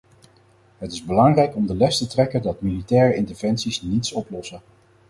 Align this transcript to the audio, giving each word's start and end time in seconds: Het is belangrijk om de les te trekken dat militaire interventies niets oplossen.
Het 0.77 0.91
is 0.91 1.05
belangrijk 1.05 1.55
om 1.55 1.67
de 1.67 1.75
les 1.75 1.97
te 1.97 2.07
trekken 2.07 2.41
dat 2.41 2.61
militaire 2.61 3.15
interventies 3.15 3.81
niets 3.81 4.11
oplossen. 4.13 4.61